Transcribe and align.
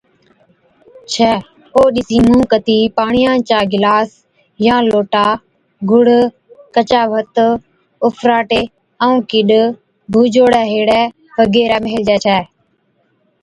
ڇَي 1.11 1.31
او 1.75 1.81
ڏِسِين 1.95 2.23
منھن 2.29 2.43
ڪَتِي 2.53 2.77
پاڻيا 2.97 3.31
چا 3.47 3.59
گلاس 3.73 4.09
يا 4.65 4.75
لوٽا، 4.89 5.25
گُڙ، 5.89 6.05
ڪچا 6.75 7.01
ڀَتَ، 7.11 7.37
اُڦراٽي 8.05 8.61
ائُون 9.03 9.17
ڪِڏَ 9.29 9.49
ڀُوجوڙي 10.11 10.63
ھيڙي 10.71 11.01
وغيره 11.37 11.77
ميلهجي 11.85 12.17
ڇَي 12.25 12.41